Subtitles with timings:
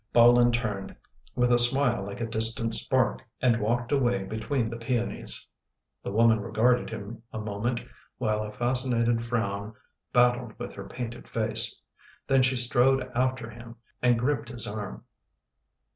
[0.13, 0.95] Bolin turned,
[1.35, 5.45] with a smile like a distant spark, and walked away between the peonies.
[6.03, 7.85] The woman regarded him a moment,
[8.17, 9.75] while a fascinated frown
[10.11, 11.79] battled with her painted face.
[12.25, 15.05] Then she strode after him and gripped his arm.